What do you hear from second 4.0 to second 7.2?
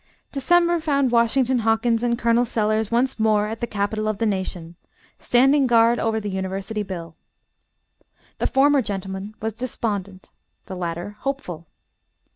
of the nation, standing guard over the University bill.